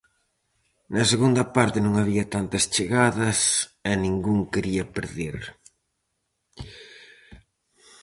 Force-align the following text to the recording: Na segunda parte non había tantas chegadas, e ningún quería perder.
Na 0.95 1.03
segunda 1.11 1.43
parte 1.55 1.79
non 1.81 1.93
había 2.01 2.25
tantas 2.35 2.63
chegadas, 2.75 3.37
e 3.89 3.91
ningún 3.95 4.39
quería 4.53 4.83
perder. 4.95 5.37